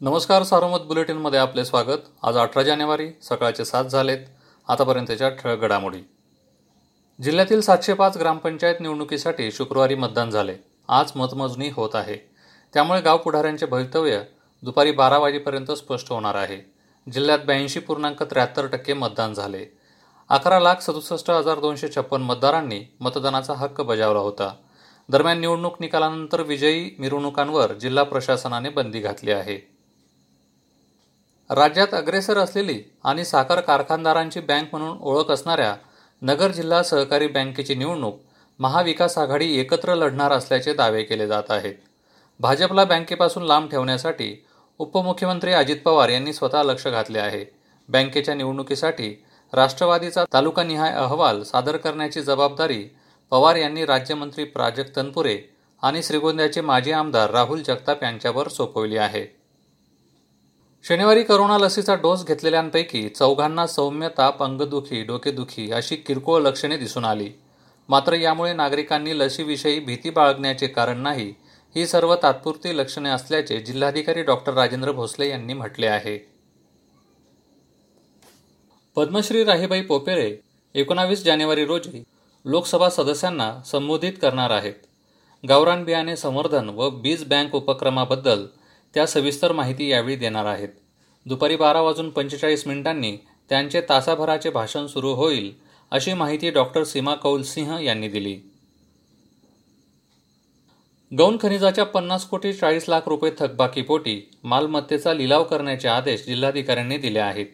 नमस्कार 0.00 0.42
सारोमत 0.42 0.78
बुलेटिनमध्ये 0.78 1.38
आपले 1.38 1.64
स्वागत. 1.64 1.98
आज 2.22 2.36
अठरा 2.36 2.62
जानेवारी 2.62 3.10
सकाळचे 3.22 3.64
सात 3.64 3.84
झालेत. 3.84 4.18
आतापर्यंतच्या 4.68 5.28
ठळक 5.28 5.58
घडामोडी. 5.58 5.98
जिल्ह्यातील 7.22 7.60
सातशे 7.60 7.92
पाच 7.92 8.16
ग्रामपंचायत 8.16 8.74
निवडणुकीसाठी 8.80 9.52
शुक्रवारी 9.52 9.94
मतदान 9.94 10.30
झाले. 10.30 10.54
आज 10.88 11.12
मतमोजणी 11.16 11.70
होत 11.74 11.88
आहे. 11.94 12.30
त्यामुळे 12.74 13.00
गाव 13.00 13.18
पुढाऱ्यांचे 13.18 13.66
भवितव्य 13.66 14.20
दुपारी 14.62 14.92
बारा 14.92 15.18
वाजेपर्यंत 15.18 15.72
स्पष्ट 15.72 16.12
होणार 16.12 16.34
आहे. 16.34 16.72
जिल्ह्यात 17.12 17.38
ब्याऐंशी 17.38 17.80
पूर्णांक 17.80 18.22
त्र्याहत्तर 18.22 18.66
टक्के 18.66 18.92
मतदान 18.92 19.34
झाले. 19.34 19.64
अकरा 20.28 20.60
लाख 20.60 20.74
सदुसष्ट 20.80 21.30
हजार 21.30 21.58
दोनशे 21.58 21.88
छप्पन 21.88 22.22
मतदारांनी 22.22 22.80
मतदानाचा 23.00 23.54
हक्क 23.54 23.80
बजावला 23.80 24.20
होता. 24.20 24.54
दरम्यान 25.08 25.40
निवडणूक 25.40 25.76
निकालानंतर 25.80 26.42
विजयी 26.42 26.90
मिरवणुकांवर 26.98 27.72
जिल्हा 27.72 28.04
प्रशासनाने 28.04 28.68
बंदी 28.68 29.00
घातली 29.00 29.30
आहे. 29.30 29.77
राज्यात 31.50 31.94
अग्रेसर 31.94 32.38
असलेली 32.38 32.82
आणि 33.04 33.24
साखर 33.24 33.60
कारखानदारांची 33.60 34.40
बँक 34.40 34.68
म्हणून 34.72 34.96
ओळख 35.00 35.30
असणाऱ्या 35.30 35.74
नगर 36.22 36.50
जिल्हा 36.50 36.82
सहकारी 36.82 37.26
बँकेची 37.26 37.74
निवडणूक 37.74 38.18
महाविकास 38.60 39.16
आघाडी 39.18 39.54
एकत्र 39.60 39.94
लढणार 39.94 40.32
असल्याचे 40.32 40.72
दावे 40.74 41.02
केले 41.02 41.26
जात 41.26 41.50
आहेत. 41.50 41.74
भाजपला 42.40 42.84
बँकेपासून 42.84 43.42
लांब 43.42 43.70
ठेवण्यासाठी 43.70 44.34
उपमुख्यमंत्री 44.80 45.52
अजित 45.52 45.76
पवार 45.84 46.08
यांनी 46.08 46.32
स्वतः 46.32 46.62
लक्ष 46.62 46.86
घातले 46.86 47.18
आहे. 47.18 47.44
बँकेच्या 47.88 48.34
निवडणुकीसाठी 48.34 49.10
राष्ट्रवादीचा 49.52 50.24
तालुकानिहाय 50.32 50.92
अहवाल 50.92 51.42
सादर 51.42 51.76
करण्याची 51.76 52.22
जबाबदारी 52.22 52.82
पवार 53.32 53.56
यांनी 53.56 53.84
राज्यमंत्री 53.84 54.44
प्राजक्त 54.44 54.96
तनपुरे 54.96 55.38
आणि 55.82 56.02
श्रीगोंद्याचे 56.02 56.60
माजी 56.60 56.92
आमदार 56.92 57.30
राहुल 57.30 57.62
जगताप 57.62 58.02
यांच्यावर 58.04 58.48
सोपवली 58.48 58.96
आहे. 58.96 59.26
शनिवारी 60.88 61.22
करोना 61.22 61.56
लसीचा 61.58 61.94
डोस 61.94 62.24
घेतलेल्यांपैकी 62.24 63.08
चौघांना 63.08 63.66
सौम्य 63.66 64.08
ताप 64.08 64.42
अंगदुखी 64.42 65.02
डोकेदुखी 65.02 65.70
अशी 65.72 65.96
किरकोळ 65.96 66.42
लक्षणे 66.42 66.76
दिसून 66.76 67.04
आली. 67.04 67.28
मात्र 67.88 68.12
यामुळे 68.12 68.52
नागरिकांनी 68.52 69.18
लसीविषयी 69.18 69.80
भीती 69.80 70.10
बाळगण्याचे 70.10 70.66
कारण 70.66 70.98
नाही 70.98 71.34
ही 71.76 71.86
सर्व 71.86 72.14
तात्पुरती 72.14 72.76
लक्षणे 72.78 73.08
असल्याचे 73.08 73.60
जिल्हाधिकारी 73.60 74.22
डॉक्टर 74.22 74.54
राजेंद्र 74.54 74.92
भोसले 74.92 75.28
यांनी 75.28 75.52
म्हटले 75.52 75.86
आहे. 75.86 76.18
पद्मश्री 78.96 79.44
राहीबाई 79.44 79.82
पोपेरे 79.82 80.34
एकोणावीस 80.74 81.24
जानेवारी 81.24 81.64
रोजी 81.64 82.02
लोकसभा 82.44 82.88
सदस्यांना 82.90 83.52
संबोधित 83.66 84.12
करणार 84.22 84.50
आहेत. 84.50 84.74
गावरान 85.48 85.84
बियाणे 85.84 86.16
संवर्धन 86.16 86.68
व 86.68 86.90
बीज 86.90 87.24
बँक 87.24 87.54
उपक्रमाबद्दल 87.54 88.46
त्या 88.94 89.06
सविस्तर 89.06 89.52
माहिती 89.52 89.88
यावेळी 89.88 90.16
देणार 90.16 90.46
आहेत. 90.46 90.68
दुपारी 91.26 91.56
बारा 91.56 91.80
वाजून 91.80 92.10
पंचेचाळीस 92.10 92.66
मिनिटांनी 92.66 93.16
त्यांचे 93.48 93.80
तासाभराचे 93.80 94.50
भाषण 94.50 94.86
सुरू 94.86 95.12
होईल 95.14 95.52
अशी 95.90 96.12
माहिती 96.12 96.50
डॉक्टर 96.50 96.84
सीमा 96.84 97.14
कौल 97.14 97.42
सिंह 97.42 97.78
यांनी 97.80 98.08
दिली. 98.08 98.38
गौण 101.18 101.36
खनिजाच्या 101.42 101.84
पन्नास 101.84 102.26
कोटी 102.26 102.52
चाळीस 102.52 102.88
लाख 102.88 103.00
रुपये 103.06 103.30
थकबाकीपोटी 103.38 104.30
मालमत्तेचा 104.44 105.12
लिलाव 105.12 105.44
करण्याचे 105.44 105.88
आदेश 105.88 106.26
जिल्हाधिकाऱ्यांनी 106.26 106.98
दिले 106.98 107.18
आहेत. 107.18 107.46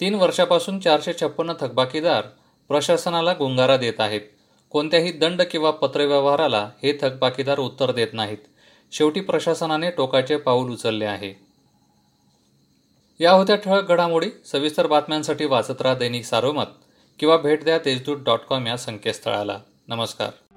तीन 0.00 0.14
वर्षापासून 0.14 0.78
चारशे 0.80 1.12
छप्पन्न 1.12 1.52
थकबाकीदार 1.60 2.22
प्रशासनाला 2.68 3.32
गुंगारा 3.32 3.76
देत 3.76 4.00
आहेत. 4.00 4.20
कोणत्याही 4.70 5.12
दंड 5.12 5.42
किंवा 5.42 5.70
पत्रव्यवहाराला 5.70 6.70
हे 6.82 6.98
थकबाकीदार 7.00 7.58
उत्तर 7.58 7.92
देत 7.92 8.08
नाहीत. 8.12 8.38
शेवटी 8.92 9.20
प्रशासनाने 9.20 9.90
टोकाचे 9.90 10.36
पाऊल 10.36 10.72
उचलले 10.72 11.04
आहे. 11.04 11.34
या 13.20 13.32
होत्या 13.32 13.56
ठळक 13.56 13.88
घडामोडी 13.88 14.30
सविस्तर 14.44 14.86
बातम्यांसाठी 14.86 15.44
वाचत 15.44 15.82
राहा 15.82 15.94
दैनिक 15.94 16.24
सारोमत 16.24 16.64
किंवा 17.18 17.36
भेट 17.36 17.64
द्या 17.64 17.78
तेजदूत 17.78 18.16
डॉट 18.16 18.40
कॉम 18.40 18.66
या 18.66 18.76
संकेतस्थळाला. 18.76 19.58
नमस्कार. 19.88 20.51